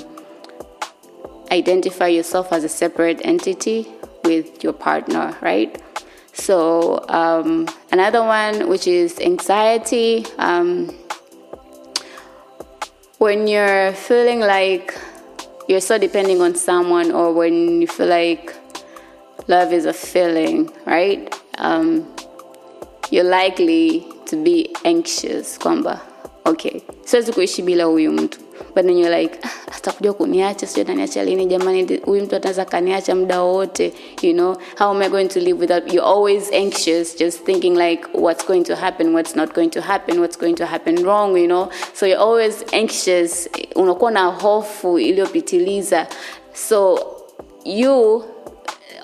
[1.51, 3.87] identify yourself as a separate entity
[4.23, 5.81] with your partner, right?
[6.33, 10.25] So um, another one, which is anxiety.
[10.37, 10.89] Um,
[13.19, 14.97] when you're feeling like
[15.67, 18.53] you're so depending on someone, or when you feel like
[19.47, 21.33] love is a feeling, right?
[23.13, 26.01] You're likely to be anxious kwamba
[26.45, 28.39] okay siwezi kuishi bila huyu mtu.
[28.75, 31.45] But then you're like "Ah, atakuja kuniacha sio ataniacha lini?
[31.45, 34.55] Jamani huyu mtu ataweza kaniacha muda wowote you know?
[34.79, 38.63] How am i going to live without you're always anxious just thinking like what's going
[38.63, 41.69] to happen what's not going to happen what's going to happen wrong you know?
[41.93, 46.07] So you're always anxious unakuwa na hofu iliyopitiliza.
[46.53, 46.99] So
[47.65, 48.23] you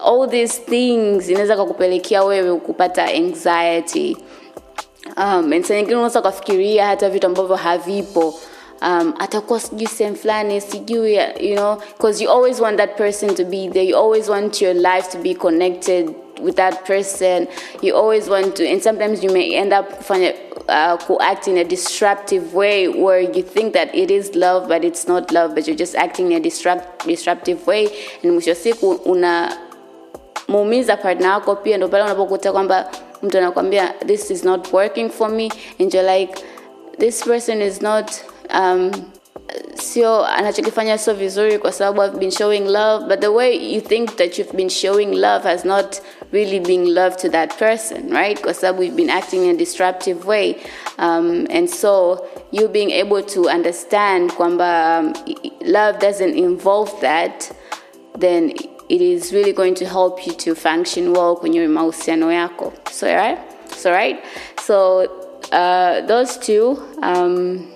[0.05, 4.17] all these things inaweza kakupelekea wewe kupata anxiety.
[5.17, 8.33] Um, and saa nyingine unaweza ukafikiria hata vitu ambavyo havipo.
[8.81, 13.45] Um, atakuwa sijui sehemu fulani sijui you know because you always want that person to
[13.45, 13.85] be there.
[13.85, 16.09] You always want your life to be connected
[16.41, 17.47] with that person.
[17.81, 20.33] You always want to and sometimes you may end up kufanya
[20.69, 25.07] uh, act in a disruptive way where you think that it is love but it's
[25.07, 27.89] not love but you're just acting in a disrupt, disruptive way.
[28.23, 29.57] And mwisho siku una
[30.47, 32.89] muumiza partner wako pia ndo pale unapokuta kwamba
[33.23, 35.49] mtu anakwambia this is not working for me.
[35.79, 36.43] And you're like
[36.97, 38.11] this person is not
[38.59, 38.91] um,
[39.73, 44.15] sio anachokifanya sio vizuri kwa sababu i've been showing love but the way you think
[44.15, 45.95] that you've been showing love has not
[46.31, 48.41] really been love to that person right?
[48.41, 50.55] Kwa sababu you've been acting in a disruptive way.
[50.97, 52.19] Um, and so
[52.51, 55.13] you being able to understand kwamba um,
[55.65, 57.51] love doesn't involve that
[58.19, 58.53] then
[58.89, 62.73] it is really going to help you to function well when you're kwenye mahusiano yako.
[62.89, 63.39] So right?
[63.71, 64.23] So right?
[64.59, 65.19] So
[65.51, 67.71] uh, those two um,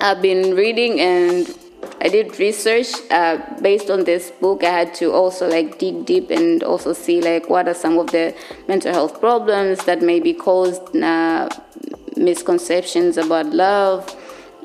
[0.00, 1.56] i've been reading and
[2.00, 6.30] i did research uh, based on this book i had to also like dig deep
[6.30, 8.34] and also see like what are some of the
[8.66, 11.48] mental health problems that may be caused uh,
[12.16, 14.16] misconceptions about love.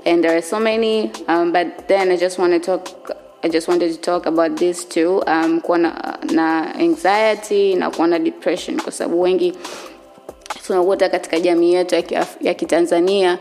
[0.05, 3.67] And there are so many um, but then i just want to talk I just
[3.67, 8.81] wanted to talk about this too um, kuwa na, na anxiety na kuwa na depression
[8.81, 9.53] kwa sababu wengi
[10.67, 13.37] tunakuta katika jamii yetu ya, kiaf- ya kitanzania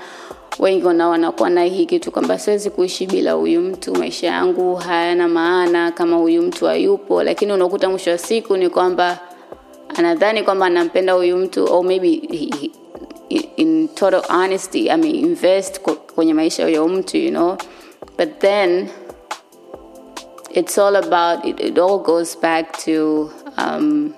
[0.59, 5.29] wengi wana wanakuwa na hii kitu kwamba siwezi kuishi bila huyu mtu maisha yangu hayana
[5.29, 7.23] maana kama huyu mtu hayupo.
[7.23, 9.19] Lakini unakuta mwisho wa siku ni kwamba
[9.97, 12.71] anadhani kwamba anampenda huyu mtu au maybe he,
[13.29, 15.81] he, in total honesty ame invest
[16.15, 17.57] kwenye maisha ya mtu you know.
[18.19, 18.89] But then
[20.51, 24.15] it's all about it, it all goes back to um,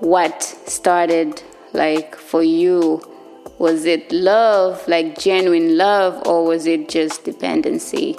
[0.00, 1.42] what started
[1.72, 3.02] like for you.
[3.58, 8.16] Was it love like genuine love or was it just dependency?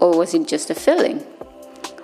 [0.00, 1.24] Or was it just a feeling?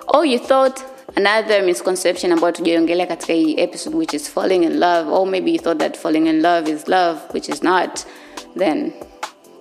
[0.09, 0.85] Or you thought
[1.17, 5.97] another misconception about hii episode which is falling in love or maybe you thought that
[5.97, 8.05] falling in love is love which is not
[8.55, 8.91] then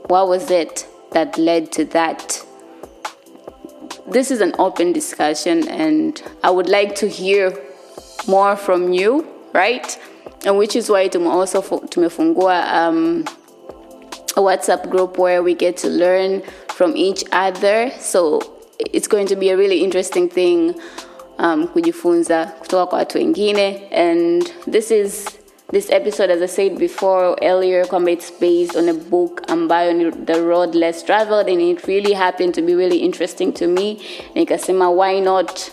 [0.07, 2.44] what was it that led to that
[4.11, 7.51] this is an open discussion and i would like to hear
[8.27, 9.25] more from you
[9.55, 9.97] right?
[10.45, 13.23] And which is why also fu- tumefungua um,
[14.37, 16.43] a whatsapp group where we get to learn
[16.75, 17.89] from each other.
[17.97, 18.41] So
[18.79, 20.75] it's going to be a really interesting thing
[21.37, 23.87] um, kujifunza kutoka kwa watu wengine.
[23.91, 25.25] And this is
[25.71, 30.41] this episode as i said before earlier it's based on a book ambayo ni the
[30.41, 33.99] road less traveled and it really happened to be really interesting to me
[34.35, 35.71] nikasema why not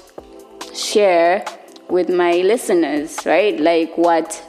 [0.74, 1.45] share
[1.93, 3.61] with my listeners, right?
[3.61, 4.43] Like what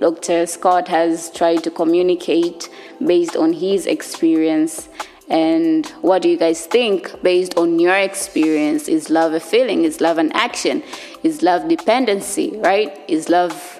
[0.00, 0.46] Dr.
[0.46, 2.70] Scott has tried to communicate
[3.04, 4.88] based on his experience.
[5.28, 8.88] And what do you guys think based on your experience?
[8.88, 9.84] Is love a feeling?
[9.84, 10.82] Is love an action?
[11.22, 12.98] Is love dependency, right?
[13.06, 13.77] Is love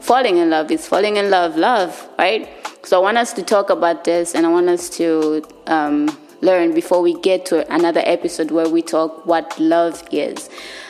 [0.00, 0.70] falling in love?
[0.70, 2.48] Is falling in love love, right?
[2.84, 6.74] So I want us to talk about this and I want us to um, learn
[6.74, 10.48] before we get to another episode where we talk what love is.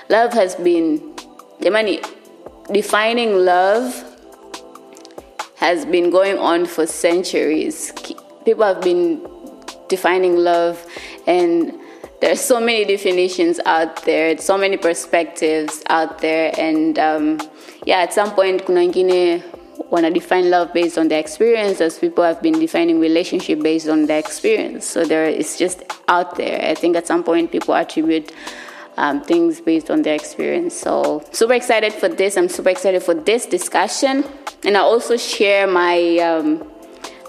[0.08, 0.98] Love has been,
[1.60, 2.04] jamani,
[2.72, 4.04] defining love
[5.56, 7.92] has been going on for centuries.
[8.44, 9.20] People have been
[9.88, 10.86] defining love,
[11.26, 11.78] and
[12.20, 17.40] there are so many definitions out there, so many perspectives out there, and um,
[17.86, 19.42] yeah, at some point, kuna wengine
[19.90, 24.06] wanna define love based on their experience, as people have been defining relationship based on
[24.06, 24.86] their experience.
[24.86, 26.62] So there, it's just out there.
[26.64, 28.32] I think at some point, people attribute
[28.96, 30.74] um, things based on their experience.
[30.74, 32.36] So super excited for this.
[32.36, 34.24] I'm super excited for this discussion,
[34.62, 36.70] and I also share my um,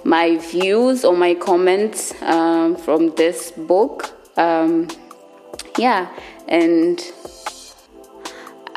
[0.04, 4.18] my views or my comments um, from this book.
[4.42, 4.88] Um,
[5.78, 6.10] yeah,
[6.48, 7.00] and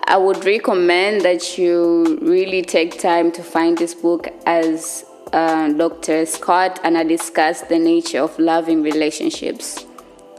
[0.07, 6.27] I would recommend that you really take time to find this book as uh, Dr.
[6.27, 9.87] Scott and I discussed the nature of loving relationships.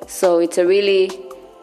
[0.05, 1.09] So it's a really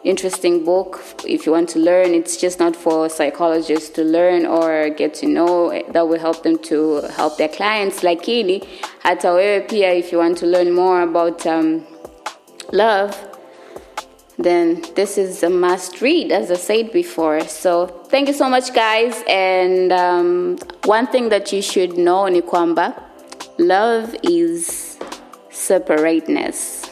[0.03, 2.13] interesting book if you want to learn.
[2.13, 5.81] It's just not for psychologists to learn or get to know.
[5.91, 8.03] That will help them to help their clients.
[8.03, 8.67] Like Lakini
[9.03, 11.87] hata wewe pia, if you want to learn more about um,
[12.73, 13.32] love,
[14.37, 17.41] then this is a must read, as I said before.
[17.41, 19.23] So thank you so much, guys.
[19.27, 23.01] And um, one thing that you should know ni kwamba
[23.59, 24.97] love is
[25.49, 26.89] separateness.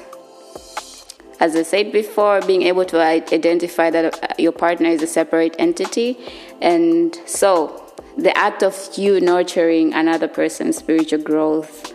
[1.40, 5.56] As I said before, being able to identify that uh, your partner is a separate
[5.58, 6.20] entity.
[6.62, 11.94] And so the act of you nurturing another person's spiritual growth,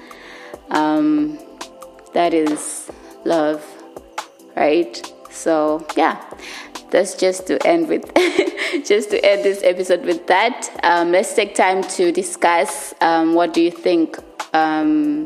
[0.70, 1.38] um,
[2.12, 2.90] that is
[3.24, 3.64] love,
[4.56, 5.12] right?
[5.36, 6.22] So yeah,
[6.90, 8.04] that's just to end with,
[8.84, 10.70] just to end this episode with that.
[10.82, 12.94] Um, let's take time to discuss.
[13.00, 14.18] Um, what do you think?
[14.54, 15.24] Um,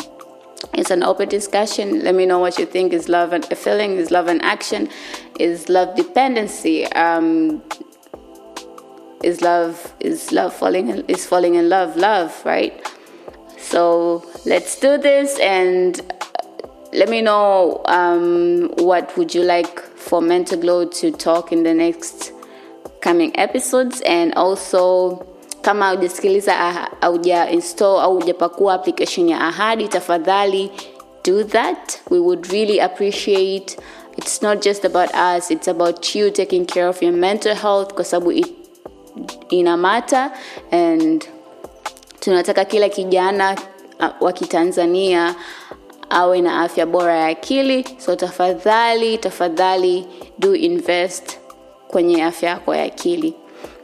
[0.74, 2.02] it's an open discussion.
[2.02, 2.92] Let me know what you think.
[2.92, 3.92] Is love and a feeling?
[3.92, 4.88] Is love an action?
[5.38, 6.86] Is love dependency?
[6.86, 7.62] Um,
[9.22, 12.86] is love is love falling in, is falling in love love right?
[13.58, 16.00] So let's do this and
[16.92, 21.74] let me know um, what would you like for Mental Glow to talk in the
[21.74, 22.32] next
[23.00, 24.00] coming episodes.
[24.00, 25.26] And also
[25.62, 30.70] kama ujasikiliza auja install au hujapakua application ya ahadi tafadhali
[31.24, 32.00] do that.
[32.10, 33.76] We would really appreciate.
[34.16, 38.04] It's not just about us it's about you taking care of your mental health kwa
[38.04, 38.32] sababu
[39.48, 40.32] ina mata
[40.70, 41.24] and
[42.20, 43.56] tunataka kila kijana
[44.20, 45.34] wa kitanzania
[46.10, 47.84] awe na afya bora ya akili.
[47.98, 50.06] So tafadhali tafadhali
[50.38, 51.38] do invest
[51.88, 53.34] kwenye afya yako ya akili.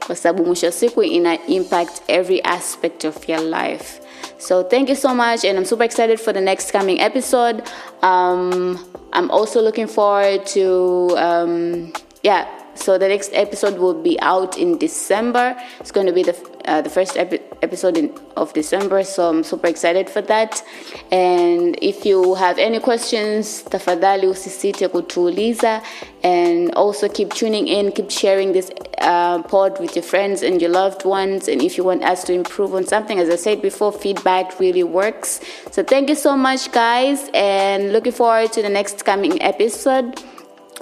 [0.06, 4.00] Kwa sababu mwisho siku ina impact every aspect of your life.
[4.38, 7.62] So thank you so much and i'm super excited for the next coming episode.
[8.02, 8.78] Um,
[9.12, 14.78] i'm also looking forward to um, yeah so the next episode will be out in
[14.78, 15.56] December.
[15.80, 19.42] It's going to be the uh, the first epi- episode in, of December, so I'm
[19.42, 20.62] super excited for that.
[21.10, 25.82] And if you have any questions, tafadhali usisite kutuuliza.
[26.22, 30.70] And also keep tuning in, keep sharing this uh, pod with your friends and your
[30.70, 31.48] loved ones.
[31.48, 34.82] And if you want us to improve on something, as I said before, feedback really
[34.82, 35.40] works.
[35.70, 40.20] So thank you so much, guys, and looking forward to the next coming episode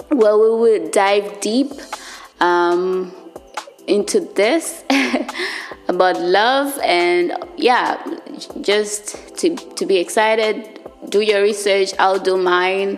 [0.09, 1.71] where we will dive deep
[2.39, 3.13] um,
[3.87, 4.83] into this
[5.87, 8.01] about love and yeah
[8.61, 10.79] just to, to be excited.
[11.09, 12.97] Do your research i'll do mine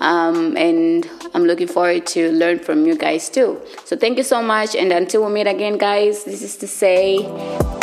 [0.00, 3.60] um, and i'm looking forward to learn from you guys too.
[3.84, 7.22] So thank you so much and until we meet again guys this is to say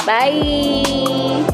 [0.05, 1.47] bye